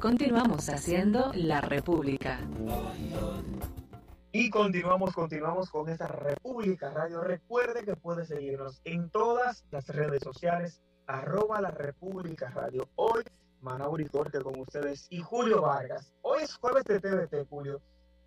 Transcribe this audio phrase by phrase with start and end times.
[0.00, 2.40] Continuamos haciendo la República.
[4.32, 7.20] Y continuamos, continuamos con esta República Radio.
[7.20, 12.88] Recuerde que puede seguirnos en todas las redes sociales, arroba la República Radio.
[12.94, 13.22] Hoy,
[13.60, 16.12] Manauri Corte con ustedes y Julio Vargas.
[16.22, 17.82] Hoy es jueves de TVT, Julio,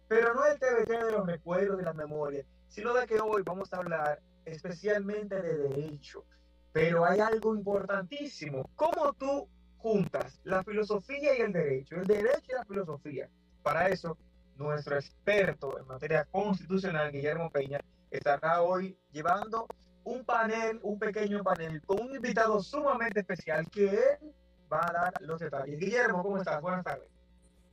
[0.07, 3.73] pero no el TVT de los recuerdos de la memoria, sino de que hoy vamos
[3.73, 6.25] a hablar especialmente de derecho.
[6.71, 8.69] Pero hay algo importantísimo.
[8.75, 9.47] ¿Cómo tú
[9.83, 11.97] juntas la filosofía y el derecho?
[11.97, 13.29] El derecho y la filosofía.
[13.61, 14.17] Para eso
[14.55, 19.67] nuestro experto en materia constitucional, Guillermo Peña, estará hoy llevando
[20.05, 24.33] un panel, un pequeño panel, con un invitado sumamente especial que él
[24.71, 25.77] va a dar los detalles.
[25.77, 26.61] Guillermo, ¿cómo estás?
[26.61, 27.09] Buenas tardes.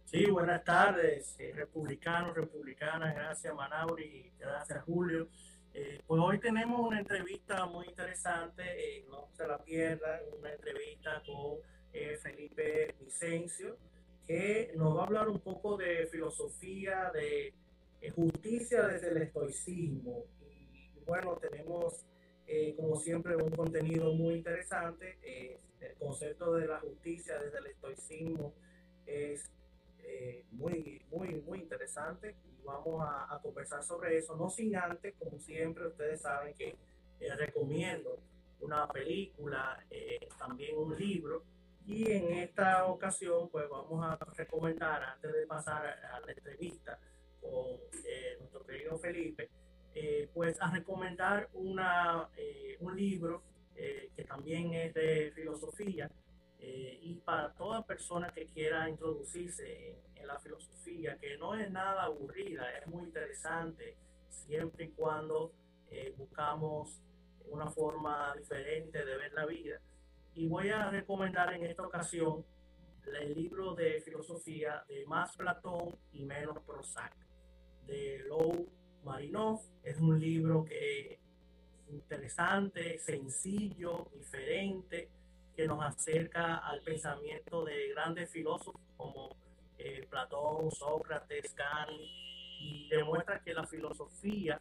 [0.05, 5.29] Sí, buenas tardes, eh, republicanos, republicanas, gracias Manauri, gracias Julio.
[5.73, 11.23] Eh, pues hoy tenemos una entrevista muy interesante, eh, no se la pierdan, una entrevista
[11.25, 11.59] con
[12.21, 13.77] Felipe Vicencio,
[14.27, 17.53] que nos va a hablar un poco de filosofía, de
[18.01, 20.25] eh, justicia desde el estoicismo.
[20.49, 22.07] Y bueno, tenemos
[22.47, 25.19] eh, como siempre un contenido muy interesante.
[25.23, 28.55] Eh, el concepto de la justicia desde el estoicismo
[29.07, 29.51] es
[30.51, 34.37] muy, muy, muy interesante y vamos a, a, conversar sobre eso.
[34.37, 36.77] No sin antes, como siempre, ustedes saben que
[37.37, 38.19] recomiendo
[38.61, 39.83] una película,
[40.39, 41.45] también un libro
[41.91, 46.97] y en esta ocasión, pues vamos a recomendar, antes de pasar a la entrevista
[47.41, 49.51] con eh, nuestro querido Felipe,
[49.93, 53.43] eh, pues a recomendar una, eh, un libro
[54.15, 56.11] que también es de filosofía
[56.59, 62.03] y para toda persona que quiera introducirse en, en, la filosofía, que no es nada
[62.03, 63.97] aburrida, es muy interesante,
[64.29, 65.55] siempre y cuando
[66.19, 67.01] buscamos
[67.47, 69.81] una forma diferente de ver la vida
[70.35, 72.45] y voy a recomendar en esta ocasión
[73.21, 77.15] el libro de filosofía de Más Platón y Menos Prozac
[77.87, 78.69] de Lou
[79.05, 79.61] Marinov.
[79.83, 81.19] Es un libro que es
[81.89, 85.11] interesante, sencillo, diferente,
[85.57, 89.37] que nos acerca al pensamiento de grandes filósofos como
[89.79, 94.61] eh, Platón, Sócrates, Kant, y demuestra que la filosofía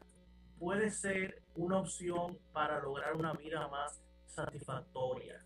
[0.57, 5.43] puede ser una opción para lograr una vida más satisfactoria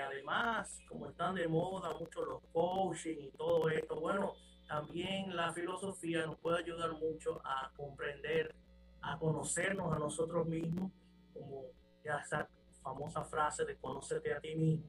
[0.00, 4.34] además, como están de moda mucho los coaching y todo esto, bueno,
[4.68, 8.54] también la filosofía nos puede ayudar mucho a comprender,
[9.00, 10.92] a conocernos a nosotros mismos,
[11.32, 11.64] como
[12.04, 12.48] ya esa
[12.82, 14.88] famosa frase de conocerte a ti mismo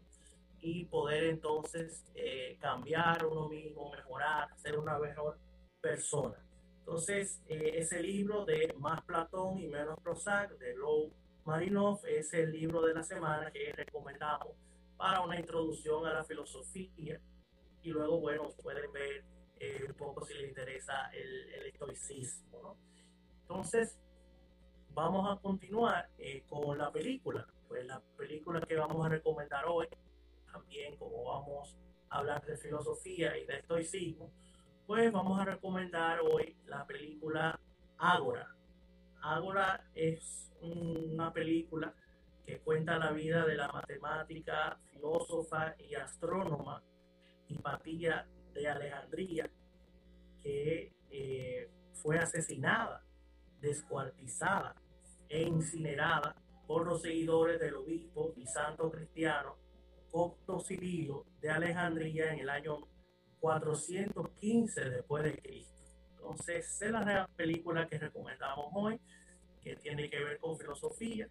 [0.62, 5.38] y poder entonces eh, cambiar uno mismo, mejorar, ser una mejor
[5.80, 6.36] persona.
[6.80, 11.12] Entonces, eh, ese libro de Más Platón y Menos Prozac, de Lowe
[11.50, 14.56] Marinov es el libro de la semana que recomendamos
[14.96, 17.20] para una introducción a la filosofía
[17.82, 19.26] y luego, bueno, pueden ver
[19.60, 22.78] eh, un poco si les interesa el, estoicismo.
[23.42, 24.00] Entonces,
[24.94, 27.48] vamos a continuar eh, con la película.
[27.68, 29.88] Pues la película que vamos a recomendar hoy,
[30.52, 31.76] también como vamos
[32.12, 34.32] a hablar de filosofía y de estoicismo,
[34.86, 37.60] pues vamos a recomendar hoy la película
[37.98, 38.56] Ágora
[39.22, 40.52] Ágora es
[41.20, 41.94] una película
[42.46, 46.82] que cuenta la vida de la matemática, filósofa y astrónoma
[47.48, 49.50] Hipatía de Alejandría,
[50.42, 53.04] que eh, fue asesinada,
[53.60, 54.76] descuartizada
[55.28, 56.36] e incinerada
[56.66, 59.58] por los seguidores del obispo y santo cristiano
[60.10, 62.78] Copto Cirilo de Alejandría en el año
[63.40, 65.74] 415 después de Cristo.
[66.12, 69.00] Entonces, es la película que recomendamos hoy,
[69.64, 71.28] que tiene que ver con filosofía.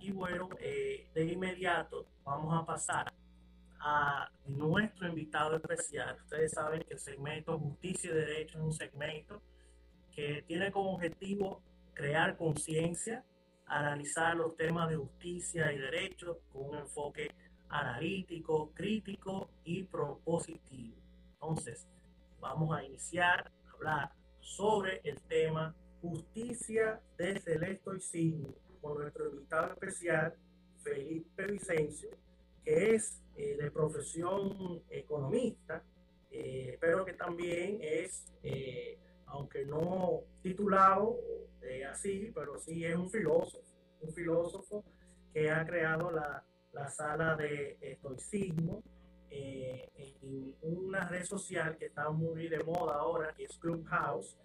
[0.00, 3.12] Y bueno, eh, de inmediato vamos a pasar
[3.80, 6.16] a nuestro invitado especial.
[6.24, 9.42] Ustedes saben que el segmento Justicia y Derecho es un segmento
[10.14, 11.62] que tiene como objetivo
[11.94, 13.24] crear conciencia,
[13.66, 17.34] analizar los temas de justicia y derecho con un enfoque
[17.68, 20.96] analítico, crítico y propositivo.
[21.34, 21.86] Entonces,
[22.40, 25.17] vamos a iniciar a hablar sobre el
[28.80, 30.34] con nuestro invitado especial,
[30.82, 32.10] Felipe Vicencio,
[32.64, 35.82] que es eh, de profesión economista,
[36.30, 41.18] eh, pero que también es, eh, aunque no titulado
[41.90, 43.62] así, pero sí es un filósofo,
[44.00, 44.84] un filósofo
[45.34, 48.82] que ha creado la, la sala de estoicismo,
[49.30, 54.38] en una red social que está muy de moda ahora, que es Clubhouse.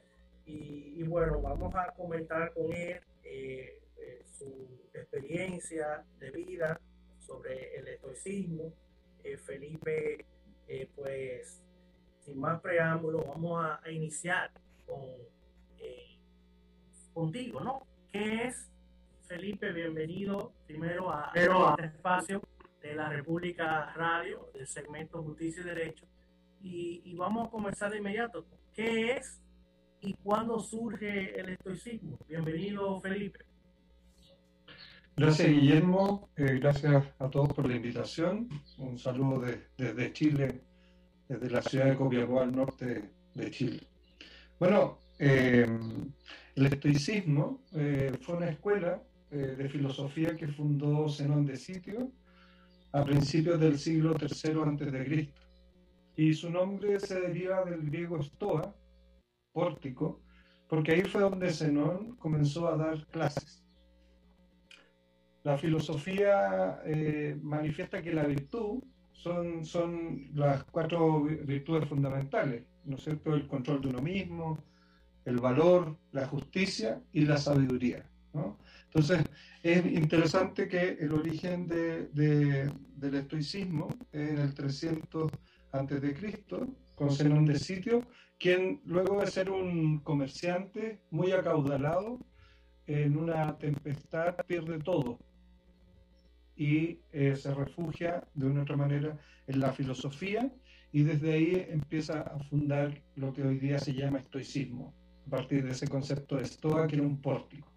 [0.46, 3.00] Y, bueno, vamos a comentar con él
[3.36, 6.80] eh, eh, su experiencia de vida
[7.20, 8.74] sobre el estoicismo.
[9.46, 10.26] Felipe,
[10.96, 11.64] pues
[12.36, 14.52] más preámbulo, vamos a, iniciar
[14.86, 15.04] con,
[15.80, 16.18] eh,
[17.14, 17.88] contigo, ¿no?
[18.12, 18.72] ¿Qué es,
[19.28, 19.72] Felipe?
[19.72, 22.42] Bienvenido primero a, este espacio
[22.82, 26.06] de la República Radio, del segmento Justicia y Derecho.
[26.62, 28.46] Y, y vamos a comenzar de inmediato.
[28.74, 29.42] ¿Qué es
[30.04, 32.18] y cuándo surge el estoicismo?
[32.28, 33.40] Bienvenido, Felipe.
[35.16, 36.30] Gracias, Guillermo.
[36.36, 38.50] Eh, gracias a todos por la invitación.
[38.80, 39.46] Un saludo
[39.78, 40.62] desde Chile,
[41.30, 43.82] desde la ciudad de Copiapó, al norte de Chile.
[44.60, 45.66] Bueno, eh,
[46.56, 49.02] el estoicismo eh, fue una escuela
[49.32, 52.12] de filosofía que fundó Zenón de Sitio
[52.92, 55.34] a principios del siglo III a.C.
[56.18, 58.76] Y su nombre se deriva del griego estoa,
[59.54, 60.22] pórtico,
[60.68, 63.64] porque ahí fue donde Zenón comenzó a dar clases.
[65.44, 73.04] La filosofía eh, manifiesta que la virtud son, son las cuatro virtudes fundamentales, ¿no es
[73.04, 73.34] cierto?
[73.34, 74.58] El control de uno mismo,
[75.26, 78.10] el valor, la justicia y la sabiduría.
[78.34, 78.58] ¿no?
[78.86, 79.24] Entonces,
[79.62, 85.32] es interesante que el origen de, del estoicismo en el 300
[85.72, 86.44] a.C.,
[86.96, 88.06] con Zenón de Sitio,
[88.44, 92.20] quien luego de ser un comerciante muy acaudalado,
[92.88, 95.18] en una tempestad pierde todo,
[96.58, 99.18] y eh, se refugia de una otra manera
[99.48, 100.52] en la filosofía
[100.92, 104.94] y desde ahí empieza a fundar lo que hoy día se llama estoicismo,
[105.26, 107.72] a partir de ese concepto de estoa que era un pórtico.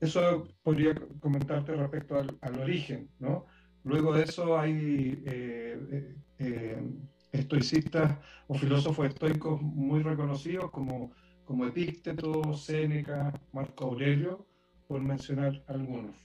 [0.00, 3.44] Eso podría comentarte respecto al, origen, ¿no?
[3.84, 6.82] Luego de eso hay eh, eh,
[7.32, 11.12] estoicistas o filósofos estoicos muy reconocidos como,
[11.44, 14.46] como Epícteto, Séneca, Marco Aurelio,
[14.86, 16.16] por mencionar algunos.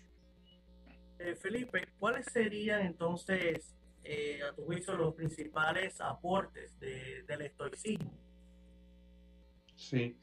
[1.20, 8.12] Eh, Felipe, ¿cuáles serían entonces, eh, a tu juicio, los principales aportes del estoicismo?
[9.76, 10.18] Sí.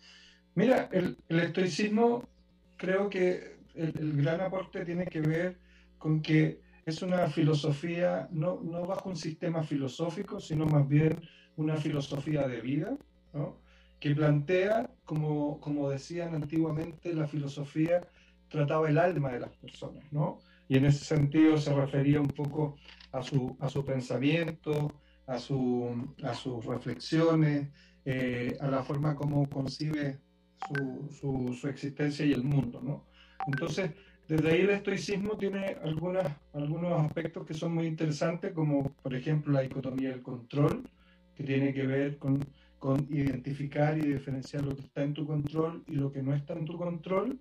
[0.55, 2.29] Mira, el, estoicismo
[2.77, 5.59] creo que el, gran aporte tiene que ver
[5.99, 11.21] con que es una filosofía, no, no bajo un sistema filosófico, sino más bien
[11.57, 12.97] una filosofía de vida,
[13.33, 13.59] ¿no?
[14.01, 18.01] que plantea, como, como decían antiguamente, la filosofía
[18.49, 20.41] trataba el alma de las personas, ¿no?
[20.69, 22.77] y en ese sentido se refería un poco
[23.13, 24.93] a su, a su pensamiento,
[25.27, 27.69] a, su, a sus reflexiones,
[28.05, 30.21] eh, a la forma como concibe
[30.69, 32.81] su, su, existencia y el mundo.
[32.83, 33.07] ¿no?
[33.47, 33.93] Entonces,
[34.31, 39.53] desde ahí el estoicismo tiene algunas, algunos aspectos que son muy interesantes, como por ejemplo
[39.53, 40.89] la dicotomía del control,
[41.35, 42.39] que tiene que ver con,
[42.79, 46.53] con identificar y diferenciar lo que está en tu control y lo que no está
[46.53, 47.41] en tu control,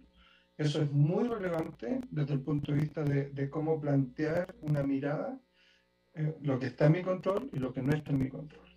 [0.57, 5.39] eso es muy relevante desde el punto de vista de, cómo plantear una mirada,
[6.15, 8.67] eh, lo que está en mi control y lo que no está en mi control.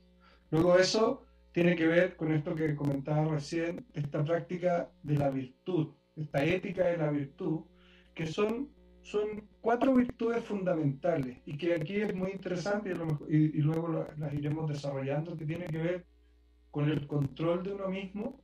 [0.50, 5.94] Luego eso tiene que ver con esto que comentaba recién, esta práctica de la virtud,
[6.14, 7.62] esta ética de la virtud,
[8.14, 8.68] que son,
[9.02, 12.94] son cuatro virtudes fundamentales y que aquí es muy interesante
[13.28, 16.06] y, luego las iremos desarrollando, que tiene que ver
[16.70, 18.40] con el control de uno mismo,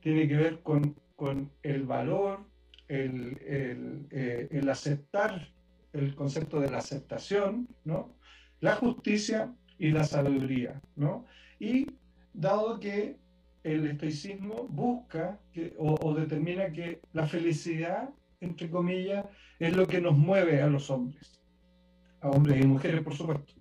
[0.00, 2.44] tiene que ver con con el valor,
[2.88, 5.48] el, eh, el, aceptar,
[5.92, 8.14] el concepto de la aceptación, ¿no?
[8.60, 10.80] la justicia y la sabiduría.
[10.94, 11.24] ¿no?
[11.58, 11.86] Y
[12.32, 13.16] dado que
[13.64, 18.10] el estoicismo busca que, o, determina que la felicidad,
[18.46, 19.26] entre comillas,
[19.58, 21.40] es lo que nos mueve a los hombres,
[22.20, 23.54] a hombres y mujeres, por supuesto.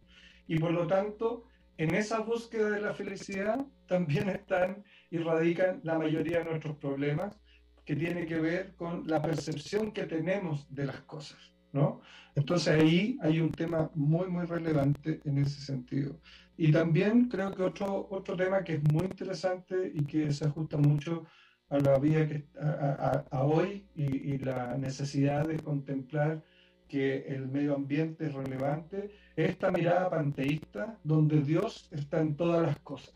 [0.48, 1.46] Y por lo tanto,
[1.78, 7.38] en esa búsqueda de la felicidad también están y radican la mayoría de nuestros problemas
[7.86, 12.02] que tiene que ver con la percepción que tenemos de las cosas, ¿no?
[12.36, 16.20] Entonces ahí hay un tema muy, muy relevante en ese sentido.
[16.58, 20.78] Y también creo que otro, otro tema que es muy interesante y que se ajusta
[20.78, 21.26] mucho
[21.70, 26.44] a la vida que a, hoy y, la necesidad de contemplar
[26.88, 32.62] que el medio ambiente es relevante, es esta mirada panteísta donde Dios está en todas
[32.62, 33.16] las cosas.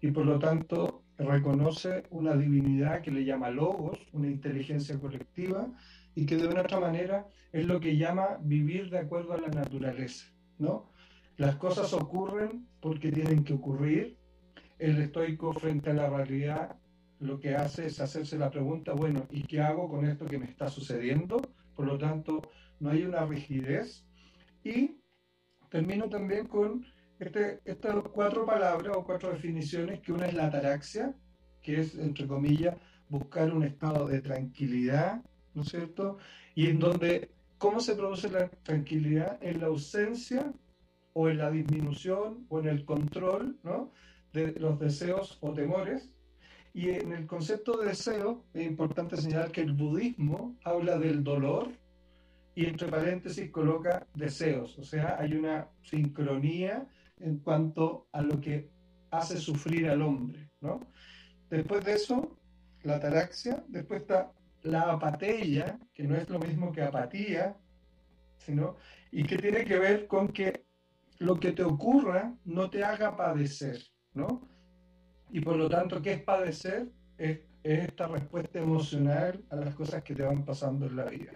[0.00, 5.68] Y por lo tanto, reconoce una divinidad que le llama logos, una inteligencia colectiva,
[6.16, 9.48] y que de una otra manera es lo que llama vivir de acuerdo a la
[9.48, 10.26] naturaleza,
[10.58, 10.90] ¿no?
[11.36, 14.16] Las cosas ocurren porque tienen que ocurrir.
[14.78, 16.76] El estoico frente a la realidad
[17.20, 20.46] lo que hace es hacerse la pregunta, bueno, ¿y qué hago con esto que me
[20.46, 21.40] está sucediendo?
[21.74, 22.42] Por lo tanto,
[22.80, 24.04] no hay una rigidez.
[24.62, 24.98] Y
[25.70, 26.84] termino también con
[27.18, 31.14] este, estas cuatro palabras o cuatro definiciones, que una es la ataraxia,
[31.62, 32.76] que es, entre comillas,
[33.08, 35.22] buscar un estado de tranquilidad,
[35.54, 36.18] ¿no es cierto?
[36.54, 39.38] Y en donde, ¿cómo se produce la tranquilidad?
[39.42, 40.52] En la ausencia
[41.12, 43.92] o en la disminución o en el control ¿no?
[44.32, 46.10] de los deseos o temores.
[46.74, 51.70] Y en el concepto de deseo es importante señalar que el budismo habla del dolor
[52.56, 56.86] y entre paréntesis coloca deseos, o sea, hay una sincronía
[57.20, 58.68] en cuanto a lo que
[59.10, 60.50] hace sufrir al hombre.
[60.60, 60.80] ¿no?
[61.48, 62.36] Después de eso,
[62.82, 67.56] la ataraxia, después está la apatía, que no es lo mismo que apatía,
[68.38, 68.76] sino,
[69.12, 70.64] y que tiene que ver con que
[71.18, 73.80] lo que te ocurra no te haga padecer,
[74.12, 74.48] ¿no?
[75.34, 76.86] Y por lo tanto, ¿qué es padecer?
[77.18, 81.32] Es, es esta respuesta emocional a las cosas que te van pasando en la vida.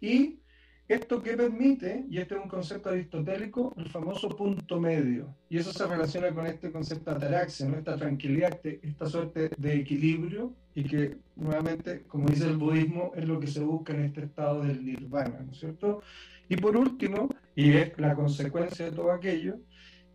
[0.00, 0.40] Y
[0.88, 5.32] esto que permite, y este es un concepto aristotélico, el famoso punto medio.
[5.48, 7.76] Y eso se relaciona con este concepto de ataraxia, ¿no?
[7.76, 13.28] esta tranquilidad, este, esta suerte de equilibrio, y que nuevamente, como dice el budismo, es
[13.28, 16.02] lo que se busca en este estado del nirvana, ¿no es cierto?
[16.48, 19.60] Y por último, y es la consecuencia de todo aquello,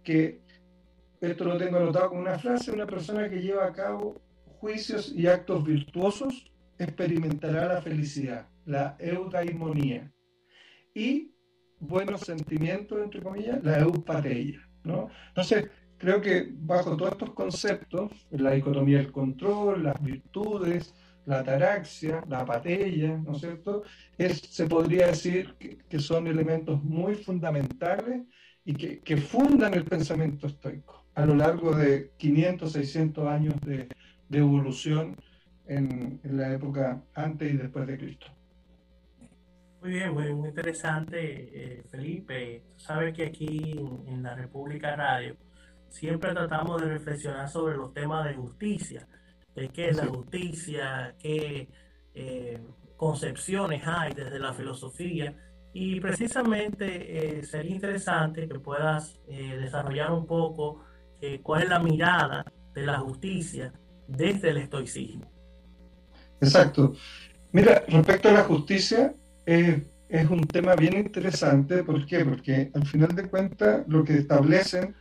[0.03, 0.41] que
[1.31, 4.21] esto lo tengo anotado como una frase, una persona que lleva a cabo
[4.59, 10.11] juicios y actos virtuosos experimentará la felicidad, la eudaimonía
[10.93, 11.33] y
[11.79, 14.67] buenos sentimientos, entre comillas, la eupateia.
[14.83, 15.09] ¿no?
[15.29, 20.93] Entonces, creo que bajo todos estos conceptos, la dicotomía del control, las virtudes,
[21.25, 23.83] la ataraxia, la apatía, ¿no es cierto?
[24.17, 28.23] Es, se podría decir que, son elementos muy fundamentales
[28.63, 33.87] y que, que, fundan el pensamiento estoico a lo largo de 500, 600 años de,
[34.29, 35.15] de evolución
[35.65, 38.27] en, en, la época antes y después de Cristo.
[39.81, 41.19] Muy bien, muy, muy interesante,
[41.53, 42.63] eh, Felipe.
[42.75, 43.75] Sabes que aquí
[44.07, 45.37] en, la República Radio
[45.89, 49.07] siempre tratamos de reflexionar sobre los temas de justicia,
[49.55, 51.69] de qué es la justicia, qué
[52.13, 52.59] eh,
[52.97, 55.33] concepciones hay desde la filosofía.
[55.71, 60.83] Y precisamente eh, sería interesante que puedas desarrollar un poco
[61.43, 63.71] cuál es la mirada de la justicia
[64.07, 65.31] desde el estoicismo.
[66.41, 66.93] Exacto.
[67.51, 69.13] Mira, respecto a la justicia,
[69.45, 71.83] es un tema bien interesante.
[71.83, 72.25] ¿Por qué?
[72.25, 74.95] Porque al final de cuentas lo que establecen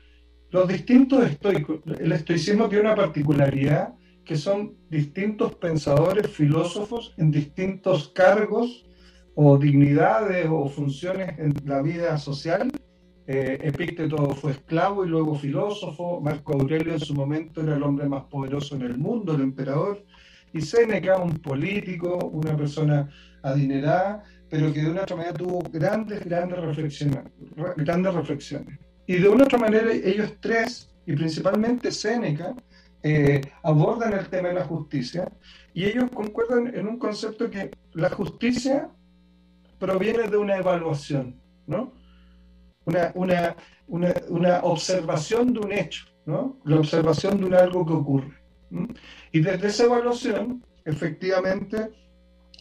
[0.51, 8.09] los distintos estoicos, el estoicismo tiene una particularidad que son distintos pensadores, filósofos en distintos
[8.15, 8.87] cargos
[9.35, 12.71] o dignidades o funciones en la vida social.
[13.27, 18.07] Eh, Epícteto fue esclavo y luego filósofo, Marco Aurelio en su momento era el hombre
[18.07, 20.05] más poderoso en el mundo, el emperador,
[20.53, 23.09] y Séneca un político, una persona
[23.43, 27.25] adinerada, pero que de una otra manera tuvo grandes, grandes reflexiones,
[27.77, 28.79] grandes reflexiones.
[29.07, 32.55] Y de una otra manera ellos tres, y principalmente Séneca,
[33.03, 35.31] eh, abordan el tema de la justicia
[35.75, 38.89] y ellos concuerdan en un concepto que la justicia
[39.79, 41.93] proviene de una evaluación, ¿no?
[42.87, 43.57] Una, una,
[44.29, 46.59] una, observación de un hecho, ¿no?
[46.65, 48.35] La observación de un algo que ocurre.
[49.33, 51.91] Y desde esa evaluación, efectivamente,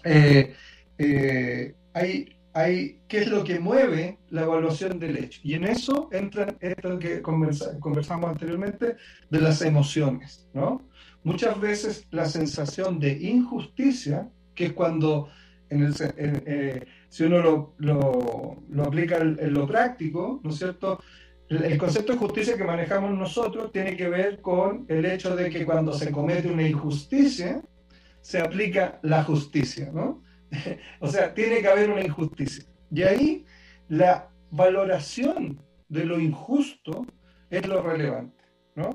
[0.03, 0.53] eh,
[0.97, 5.41] eh, hay, hay qué es lo que mueve la evaluación del hecho.
[5.43, 8.95] Y en eso entra esto que conversamos anteriormente
[9.29, 10.81] de las emociones, ¿no?
[11.23, 15.29] Muchas veces la sensación de injusticia, que es cuando
[15.69, 20.99] en el, eh, si uno lo, lo, lo aplica en, lo práctico, ¿no es cierto?
[21.47, 25.63] El concepto de justicia que manejamos nosotros tiene que ver con el hecho de que
[25.63, 27.61] cuando se comete una injusticia,
[28.19, 30.23] se aplica la justicia, ¿no?
[31.01, 32.65] o sea, tiene que haber una injusticia.
[32.91, 33.45] Y ahí
[33.89, 37.05] la valoración de lo injusto
[37.51, 38.43] es lo relevante,
[38.73, 38.89] ¿no?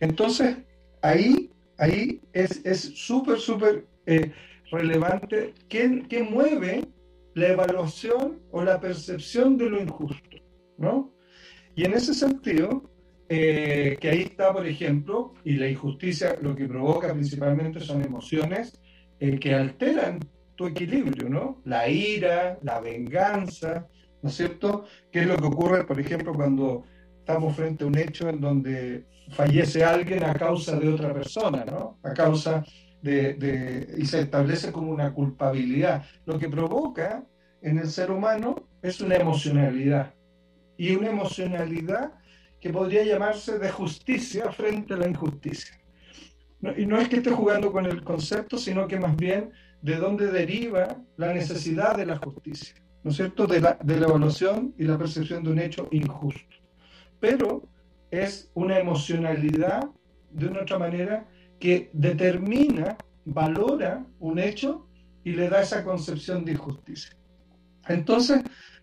[0.00, 0.56] Entonces,
[1.02, 4.32] ahí, ahí es súper, súper eh,
[4.70, 6.88] relevante qué, qué mueve
[7.38, 10.36] la evaluación o la percepción de lo injusto,
[10.76, 11.14] ¿no?
[11.74, 12.90] Y en ese sentido,
[13.28, 18.80] eh, que ahí está, por ejemplo, y la injusticia lo que provoca principalmente son emociones
[19.20, 20.18] eh, que alteran
[20.56, 21.62] tu equilibrio, ¿no?
[21.64, 23.86] La ira, la venganza,
[24.22, 24.84] ¿no es cierto?
[25.12, 26.82] ¿Qué es lo que ocurre, por ejemplo, cuando
[27.20, 31.98] estamos frente a un hecho en donde fallece alguien a causa de otra persona, ¿no?
[32.02, 32.64] A causa
[33.02, 36.04] de, de, y se establece como una culpabilidad.
[36.26, 37.24] Lo que provoca
[37.62, 40.14] en el ser humano es una emocionalidad.
[40.76, 42.12] Y una emocionalidad
[42.60, 45.74] que podría llamarse de justicia frente a la injusticia.
[46.76, 50.26] y no es que esté jugando con el concepto, sino que más bien de dónde
[50.26, 52.74] deriva la necesidad de la justicia,
[53.04, 53.46] ¿no es cierto?
[53.46, 56.56] De la, de la evaluación y la percepción de un hecho injusto.
[57.20, 57.62] Pero
[58.10, 59.88] es una emocionalidad,
[60.30, 61.28] de una otra manera,
[61.58, 64.88] que determina, valora un hecho
[65.24, 67.16] y le da esa concepción de injusticia.
[67.88, 68.42] Entonces,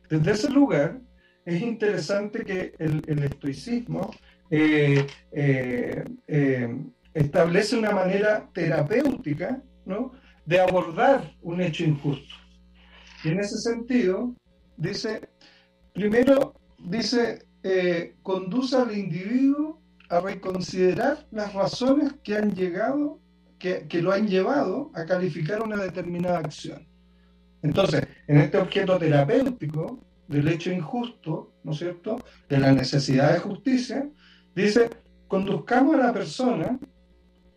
[0.09, 0.99] desde ese lugar,
[1.45, 4.11] es interesante que el, estoicismo
[4.49, 10.11] eh, eh, eh, establece una manera terapéutica ¿no?
[10.45, 12.35] de abordar un hecho injusto.
[13.23, 14.35] Y en ese sentido,
[14.77, 15.29] dice,
[15.93, 17.47] primero, dice,
[18.21, 23.19] conduce al individuo a reconsiderar las razones que han llegado,
[23.59, 26.87] que, que lo han llevado a calificar una determinada acción.
[27.61, 33.39] Entonces, en este objeto terapéutico del hecho injusto, ¿no es cierto?, de la necesidad de
[33.39, 34.09] justicia,
[34.55, 34.89] dice,
[35.27, 36.79] conduzcamos a la persona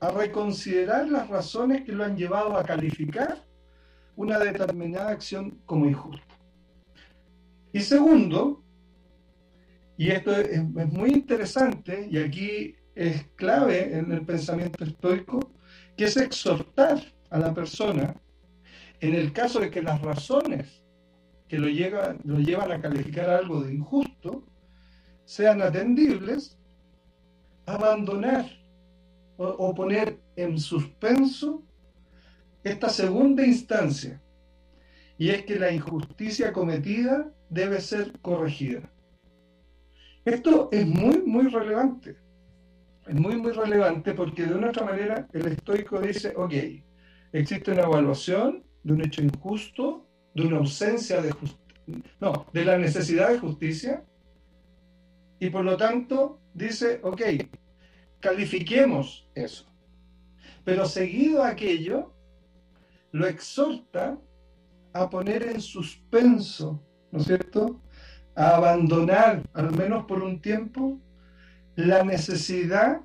[0.01, 3.45] a reconsiderar las razones que lo han llevado a calificar
[4.17, 6.23] una determinada acción como injusta.
[7.73, 8.65] Y segundo,
[9.99, 10.63] y esto es,
[10.93, 15.53] muy interesante, y aquí es clave en el pensamiento estoico,
[15.97, 18.15] que es exhortar a la persona,
[19.01, 20.85] en el caso de que las razones
[21.49, 24.45] que lo, lo llevan a calificar algo de injusto
[25.25, 26.57] sean atendibles,
[27.67, 28.47] abandonar
[29.37, 31.65] o poner en suspenso
[32.63, 34.23] esta segunda instancia,
[35.19, 38.93] y es que la injusticia cometida debe ser corregida.
[40.29, 42.19] Esto es muy, muy relevante.
[43.07, 46.53] Es muy, muy relevante porque de una otra manera el estoico dice, ok,
[47.33, 51.75] existe una evaluación de un hecho injusto, de una ausencia de justicia,
[52.21, 54.05] no, de la necesidad de justicia,
[55.41, 57.23] y por lo tanto dice, ok,
[58.21, 59.65] califiquemos eso.
[60.63, 62.13] Pero seguido aquello,
[63.13, 64.19] lo exhorta
[64.93, 67.81] a poner en suspenso, ¿no es cierto?
[68.39, 71.01] A abandonar, al menos por un tiempo,
[71.75, 73.01] la necesidad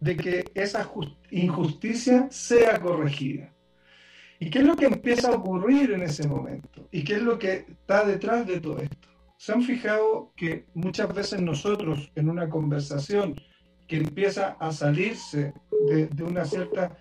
[0.00, 0.90] de que esa
[1.30, 3.54] injusticia sea corregida.
[4.40, 6.88] ¿Y qué es lo que empieza a ocurrir en ese momento?
[6.90, 9.08] ¿Y qué es lo que está detrás de todo esto?
[9.38, 13.40] ¿Se han fijado que muchas veces nosotros en una conversación
[13.86, 15.54] que empieza a salirse
[15.88, 16.98] de, de una cierta,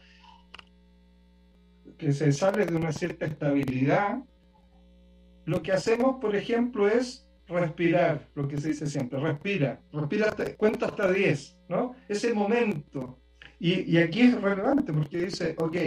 [1.98, 4.20] que se sale de una cierta estabilidad,
[5.46, 10.88] lo que hacemos, por ejemplo, es respirar, lo que se dice siempre, respira, respira, cuenta
[10.88, 11.96] hasta 10, ¿no?
[12.08, 13.20] Ese momento.
[13.60, 15.78] Y, aquí es relevante porque dice, ok,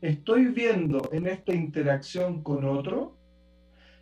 [0.00, 3.18] estoy viendo en esta interacción con otro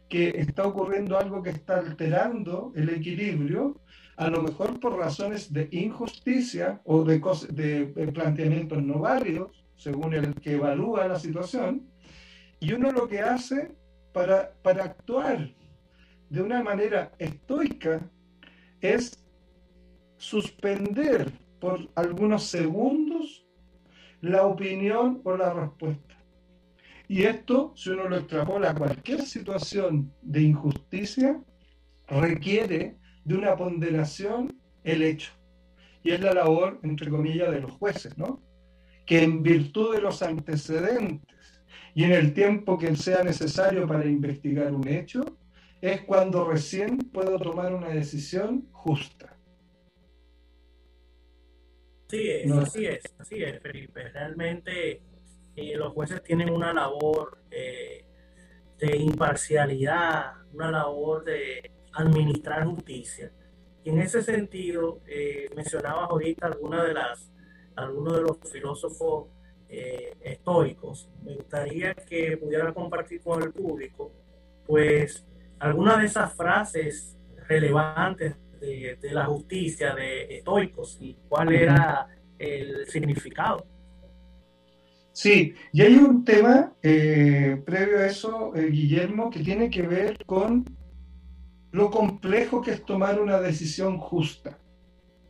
[0.08, 3.80] que está ocurriendo algo que está alterando el equilibrio,
[4.16, 10.34] a lo mejor por razones de injusticia o de, de planteamientos no válidos, según el
[10.34, 11.88] que evalúa la situación,
[12.58, 13.72] y uno lo que hace
[14.12, 15.50] para, para actuar
[16.30, 18.00] de una manera estoica
[18.80, 19.22] es
[20.16, 23.46] suspender por algunos segundos
[24.20, 26.16] la opinión o la respuesta.
[27.08, 31.42] Y esto, si uno lo extrapola a cualquier situación de injusticia,
[32.06, 35.32] requiere de una ponderación el hecho.
[36.04, 38.40] Y es la labor, entre comillas, de los jueces, ¿no?
[39.04, 41.60] Que en virtud de los antecedentes
[41.94, 45.24] y en el tiempo que sea necesario para investigar un hecho,
[45.80, 49.36] es cuando recién puedo tomar una decisión justa.
[52.08, 54.08] Sí, es, así es, así es, Felipe.
[54.08, 55.02] Realmente
[55.56, 58.04] eh, los jueces tienen una labor eh,
[58.78, 63.32] de imparcialidad, una labor de administrar justicia.
[63.84, 67.32] Y en ese sentido, eh, mencionabas ahorita alguna de las,
[67.76, 69.28] algunos de los filósofos
[69.68, 71.08] eh, estoicos.
[71.22, 74.12] Me gustaría que pudiera compartir con el público,
[74.66, 75.24] pues,
[75.60, 83.66] algunas de esas frases relevantes de, la justicia de estoicos y cuál era el significado.
[85.12, 90.24] Sí, y hay un tema eh, previo a eso, eh, Guillermo, que tiene que ver
[90.24, 90.64] con
[91.72, 94.58] lo complejo que es tomar una decisión justa.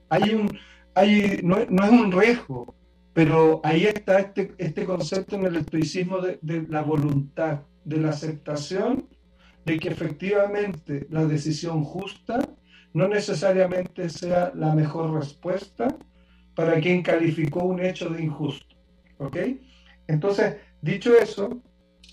[0.09, 0.59] Hay un,
[0.95, 2.75] hay, no, es un riesgo,
[3.13, 8.11] pero ahí está este, este concepto en el estoicismo de, de la voluntad, de la
[8.11, 9.09] aceptación
[9.65, 12.41] de que efectivamente la decisión justa
[12.93, 15.97] no necesariamente sea la mejor respuesta
[16.55, 18.77] para quien calificó un hecho de injusto.
[19.19, 19.37] ¿Ok?
[20.09, 21.63] Entonces, dicho eso,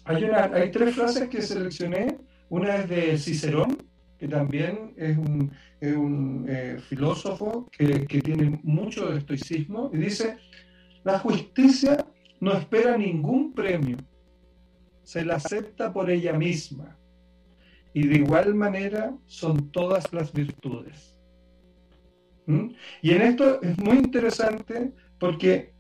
[0.06, 2.18] hay, una, hay tres frases que seleccioné.
[2.50, 3.78] Una es de Cicerón,
[4.18, 10.38] que también es un, un eh, filósofo que, que tiene mucho de estoicismo, y dice,
[11.04, 12.06] la justicia
[12.40, 13.98] no espera ningún premio,
[15.04, 16.98] se la acepta por ella misma
[17.98, 21.20] y de igual manera son todas las virtudes.
[22.46, 22.70] ¿Mm?
[23.02, 25.74] Y en esto es muy interesante porque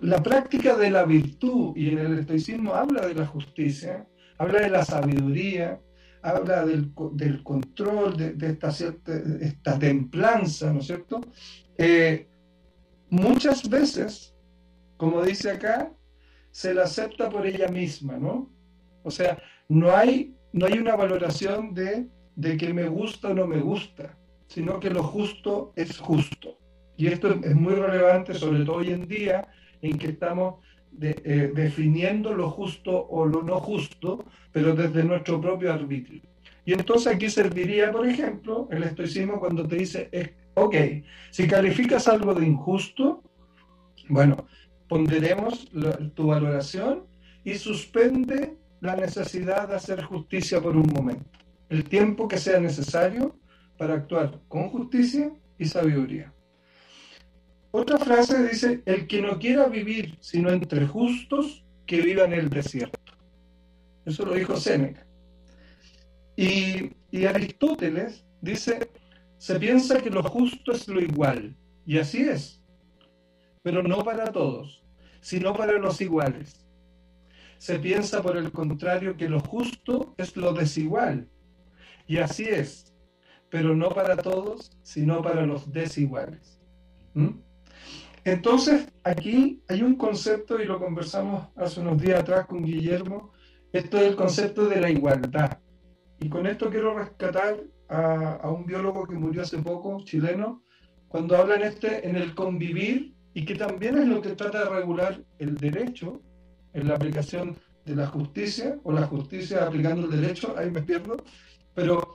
[0.00, 4.68] la práctica de la virtud y en el estoicismo habla de la justicia, habla de
[4.68, 5.80] la sabiduría,
[6.20, 6.92] habla del,
[7.42, 11.22] control, de, esta, cierta, esta templanza, ¿no es cierto?
[11.78, 12.28] Eh,
[13.08, 14.34] muchas veces,
[14.98, 15.90] como dice acá,
[16.50, 18.52] se la acepta por ella misma, ¿no?
[19.02, 23.44] O sea, no hay, no hay una valoración de, de que me gusta o no
[23.44, 26.56] me gusta, sino que lo justo es justo.
[26.96, 29.48] Y esto es muy relevante, sobre todo hoy en día,
[29.82, 30.60] en que estamos
[31.02, 36.22] eh, definiendo lo justo o lo no justo, pero desde nuestro propio arbitrio.
[36.64, 40.76] Y entonces aquí serviría, por ejemplo, el estoicismo cuando te dice, ok,
[41.32, 43.24] si calificas algo de injusto,
[44.08, 44.46] bueno,
[44.88, 45.68] ponderemos
[46.14, 47.06] tu valoración
[47.42, 51.24] y suspende la necesidad de hacer justicia por un momento,
[51.70, 53.34] el tiempo que sea necesario
[53.78, 56.34] para actuar con justicia y sabiduría.
[57.70, 62.50] Otra frase dice, el que no quiera vivir sino entre justos, que viva en el
[62.50, 63.00] desierto.
[64.04, 65.06] Eso lo dijo Séneca.
[66.36, 68.90] Y, y Aristóteles dice,
[69.38, 72.62] se piensa que lo justo es lo igual, y así es,
[73.62, 74.84] pero no para todos,
[75.22, 76.63] sino para los iguales.
[77.64, 81.30] Se piensa, por el contrario, que lo justo es lo desigual,
[82.06, 82.92] y así es,
[83.48, 86.60] pero no para todos, sino para los desiguales.
[87.14, 87.38] ¿Mm?
[88.24, 93.32] Entonces, aquí hay un concepto, y lo conversamos hace unos días atrás con Guillermo,
[93.72, 95.58] esto es el concepto de la igualdad.
[96.20, 100.62] Y con esto quiero rescatar a, a un biólogo que murió hace poco, chileno,
[101.08, 104.70] cuando habla en, este, en el convivir y que también es lo que trata de
[104.70, 106.20] regular el derecho
[106.74, 111.16] en la aplicación de la justicia o la justicia aplicando el derecho, ahí me pierdo,
[111.74, 112.14] pero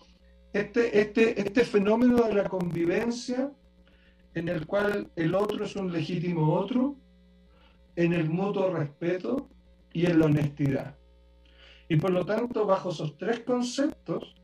[0.54, 3.52] este, este, este fenómeno de la convivencia
[4.34, 6.96] en el cual el otro es un legítimo otro,
[7.96, 9.50] en el mutuo respeto
[9.92, 10.96] y en la honestidad.
[11.90, 14.36] Y por lo tanto, bajo esos tres conceptos,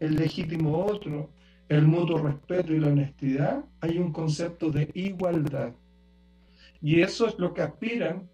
[0.00, 1.30] el legítimo otro,
[1.68, 5.72] el mutuo respeto y la honestidad, hay un concepto de igualdad.
[6.80, 8.28] Y eso es lo que aspiran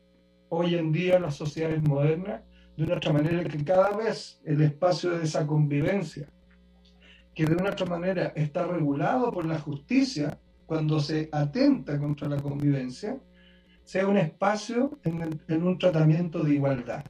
[0.50, 2.42] hoy en día las sociedades modernas,
[2.76, 6.28] de una otra manera que cada vez el espacio de esa convivencia,
[7.34, 12.36] que de una otra manera está regulado por la justicia, cuando se atenta contra la
[12.36, 13.18] convivencia,
[13.84, 17.04] sea un espacio en, en un tratamiento de igualdad,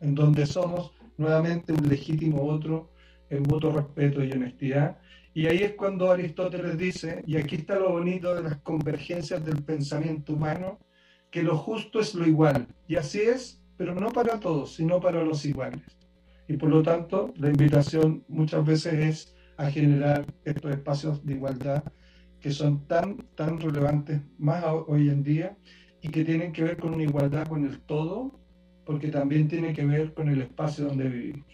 [0.00, 2.92] en donde somos nuevamente un legítimo otro
[3.30, 4.98] en mutuo respeto y honestidad,
[5.32, 9.62] y ahí es cuando Aristóteles dice, y aquí está lo bonito de las convergencias del
[9.62, 10.78] pensamiento humano,
[11.30, 12.66] que lo justo es lo igual.
[12.88, 15.82] Y así es, pero no para todos, sino para los iguales.
[16.48, 21.84] Y por lo tanto, la invitación muchas veces es a generar estos espacios de igualdad
[22.40, 25.56] que son tan, tan relevantes más hoy en día
[26.00, 28.40] y que tienen que ver con una igualdad con el todo,
[28.86, 31.46] porque también tiene que ver con el espacio donde vivimos.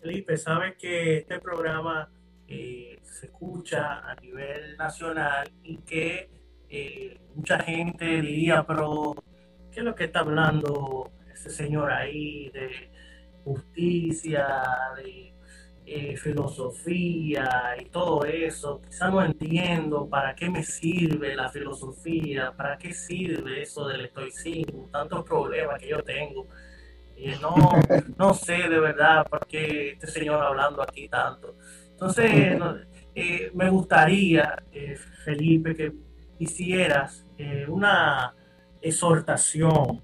[0.00, 2.10] Felipe, sabes que este programa
[2.46, 6.30] eh, se escucha a nivel nacional y que
[6.68, 9.14] eh, mucha gente diría, pero
[9.70, 12.90] ¿qué es lo que está hablando ese señor ahí de
[13.44, 14.46] justicia,
[14.96, 15.32] de
[15.86, 18.80] eh, filosofía y todo eso?
[18.82, 24.88] Quizá no entiendo para qué me sirve la filosofía, para qué sirve eso del estoicismo,
[24.92, 26.46] tantos problemas que yo tengo
[27.40, 27.54] no,
[28.18, 31.56] no sé de verdad por qué este señor hablando aquí tanto.
[31.90, 32.58] Entonces,
[33.14, 35.92] eh, me gustaría, eh, Felipe, que
[36.38, 38.34] hicieras eh, una
[38.80, 40.00] exhortación,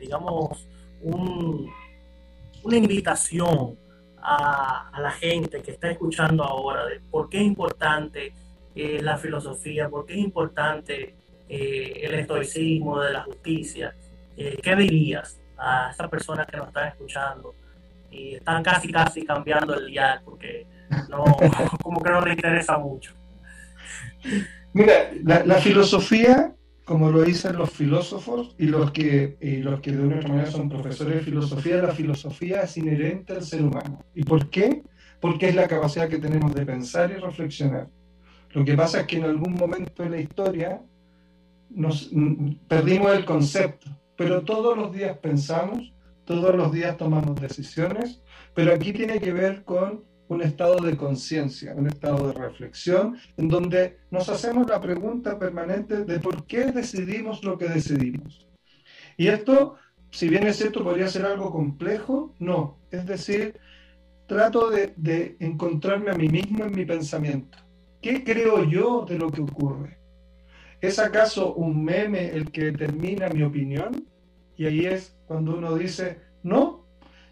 [0.00, 0.66] digamos,
[1.02, 3.78] una invitación
[4.20, 8.32] a, la gente que está escuchando ahora de por qué es importante
[8.74, 11.14] la filosofía, por qué es importante
[11.48, 13.94] el estoicismo de la justicia.
[14.36, 15.38] ¿Qué dirías?
[15.56, 17.54] a estas personas que nos están escuchando
[18.10, 20.66] y están casi casi cambiando el día porque
[21.08, 21.24] no,
[21.82, 23.12] como que no les interesa mucho.
[24.74, 30.02] Mira, la, filosofía, como lo dicen los filósofos y los que, y los que de
[30.02, 34.04] una manera son profesores de filosofía, la filosofía es inherente al ser humano.
[34.14, 34.82] ¿Y por qué?
[35.20, 37.88] Porque es la capacidad que tenemos de pensar y reflexionar.
[38.50, 40.82] Lo que pasa es que en algún momento de la historia
[41.70, 42.10] nos
[42.68, 45.92] perdimos el concepto pero todos los días pensamos,
[46.24, 48.22] todos los días tomamos decisiones,
[48.54, 53.48] pero aquí tiene que ver con un estado de conciencia, un estado de reflexión, en
[53.48, 58.46] donde nos hacemos la pregunta permanente de por qué decidimos lo que decidimos.
[59.16, 59.76] Y esto,
[60.10, 62.78] si bien es cierto, podría ser algo complejo, no.
[62.90, 63.60] Es decir,
[64.26, 67.58] trato de, de encontrarme a mí mismo en mi pensamiento.
[68.00, 69.98] ¿Qué creo yo de lo que ocurre?
[70.80, 74.06] ¿Es acaso un meme el que determina mi opinión?
[74.56, 76.83] Y ahí es cuando uno dice, no,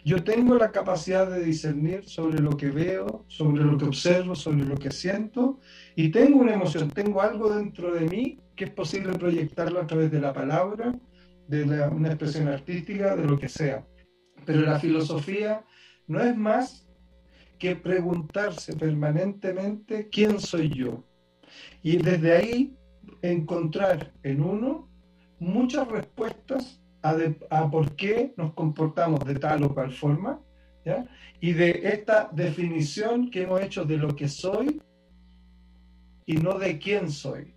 [0.04, 4.64] Yo tengo la capacidad de discernir sobre lo que veo, sobre lo que observo, sobre
[4.64, 5.60] lo que siento,
[5.94, 10.10] y tengo una emoción, tengo algo dentro de mí que es posible proyectarlo a través
[10.10, 10.92] de la palabra,
[11.46, 13.86] de una expresión artística, de lo que sea.
[14.44, 15.64] Pero la filosofía
[16.08, 16.88] no es más
[17.58, 21.04] que preguntarse permanentemente quién soy yo.
[21.82, 22.76] Y desde ahí
[23.22, 24.88] encontrar en uno
[25.38, 30.40] muchas respuestas a, por qué nos comportamos de tal o cual forma,
[30.84, 31.06] ¿ya?
[31.40, 34.80] y de esta definición que hemos hecho de lo que soy
[36.26, 37.54] y no de quién soy.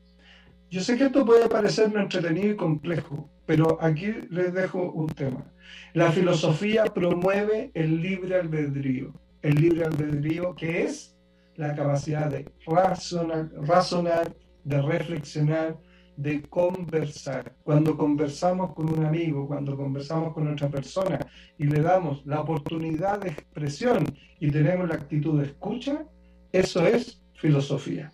[0.71, 5.45] Yo sé que esto puede parecernos entretenido y complejo, pero aquí les dejo un tema.
[5.93, 9.13] La filosofía promueve el libre albedrío.
[9.41, 11.15] El libre albedrío que es
[11.55, 15.77] la capacidad de razonar, razonar de reflexionar,
[16.17, 17.55] de conversar.
[17.63, 21.19] Cuando conversamos con un amigo, cuando conversamos con otra persona
[21.57, 24.05] y le damos la oportunidad de expresión
[24.39, 26.05] y tenemos la actitud de escucha,
[26.51, 28.11] eso es filosofía.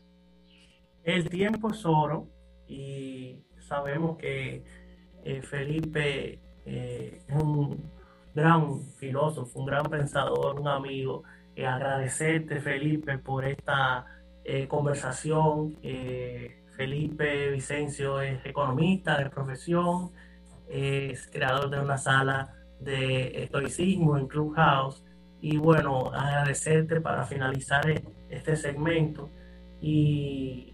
[1.03, 2.27] El tiempo es oro
[2.67, 4.63] y sabemos que
[5.23, 7.89] eh, Felipe eh, es un
[8.33, 11.23] gran filósofo, un gran pensador, un amigo.
[11.55, 14.05] Eh, agradecerte, Felipe, por esta
[14.67, 15.77] conversación.
[16.81, 20.09] Felipe Vicencio es economista de profesión,
[20.67, 25.03] es creador de una sala de estoicismo en Clubhouse.
[25.41, 27.83] Y bueno, agradecerte para finalizar
[28.31, 29.29] este segmento.
[29.79, 30.73] Y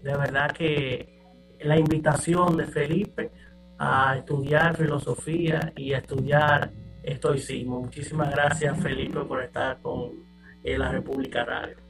[0.00, 1.24] de verdad que
[1.58, 3.32] la invitación de Felipe
[3.80, 6.70] a estudiar filosofía y a estudiar
[7.02, 7.80] estoicismo.
[7.80, 10.12] Muchísimas gracias, Felipe, por estar con
[10.62, 11.87] la República Radio.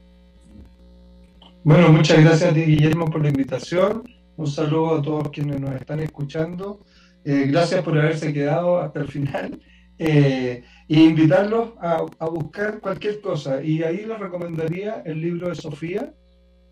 [1.63, 4.03] Bueno, muchas gracias a ti, Guillermo, por la invitación.
[4.37, 6.85] Un saludo a todos quienes nos están escuchando.
[7.25, 9.61] Eh, gracias por haberse quedado hasta el final.
[9.97, 13.61] Eh, y invitarlos a, buscar cualquier cosa.
[13.61, 16.13] Y ahí les recomendaría el libro de Sofía,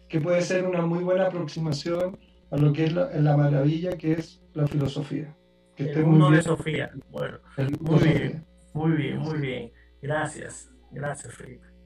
[0.08, 2.18] que puede ser una muy buena aproximación
[2.50, 5.36] a lo que es la, maravilla que es la filosofía.
[5.76, 6.92] Que el mundo de Sofía.
[7.12, 7.40] Bueno,
[7.82, 9.72] muy bien, muy bien, muy bien.
[10.02, 10.72] Gracias.
[10.92, 11.77] Gracias, Felipe.